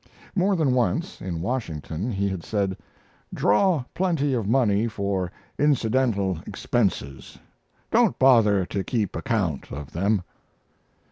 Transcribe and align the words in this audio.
More 0.33 0.55
than 0.55 0.73
once, 0.73 1.21
in 1.21 1.41
Washington, 1.41 2.11
he 2.11 2.27
had 2.27 2.43
said: 2.43 2.75
"Draw 3.35 3.83
plenty 3.93 4.33
of 4.33 4.47
money 4.47 4.87
for 4.87 5.31
incidental 5.59 6.39
expenses. 6.47 7.37
Don't 7.91 8.17
bother 8.17 8.65
to 8.65 8.83
keep 8.83 9.15
account 9.15 9.71
of 9.71 9.93
them." 9.93 10.23